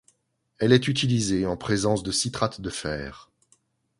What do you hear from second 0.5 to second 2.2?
Elle est utilisée en présence de